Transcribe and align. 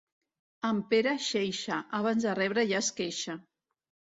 En 0.69 0.79
Pere 0.93 1.13
Xeixa, 1.27 1.77
abans 1.99 2.27
de 2.29 2.35
rebre 2.41 2.67
ja 2.73 2.81
es 2.85 2.91
queixa. 3.03 3.37